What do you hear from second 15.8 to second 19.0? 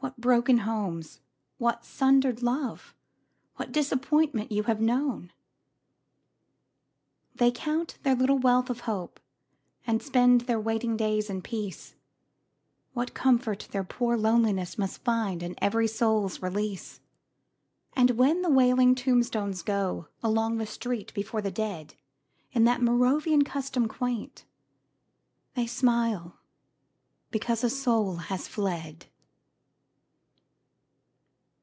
soul's release! And when the wailing